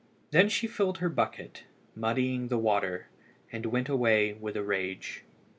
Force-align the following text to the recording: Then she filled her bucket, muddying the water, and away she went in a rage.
Then 0.31 0.49
she 0.49 0.65
filled 0.65 0.97
her 0.97 1.09
bucket, 1.09 1.65
muddying 1.95 2.47
the 2.47 2.57
water, 2.57 3.09
and 3.51 3.65
away 3.67 4.29
she 4.29 4.33
went 4.33 4.55
in 4.57 4.63
a 4.63 4.65
rage. 4.65 5.25